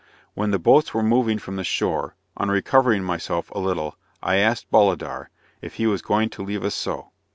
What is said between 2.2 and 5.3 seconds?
on recovering myself a little, I asked Bolidar,